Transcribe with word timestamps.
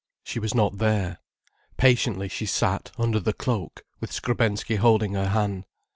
She 0.23 0.39
was 0.39 0.55
not 0.55 0.79
there. 0.79 1.19
Patiently 1.77 2.27
she 2.27 2.47
sat, 2.47 2.89
under 2.97 3.19
the 3.19 3.33
cloak, 3.33 3.85
with 3.99 4.11
Skrebensky 4.11 4.77
holding 4.77 5.13
her 5.13 5.27
hand. 5.29 5.65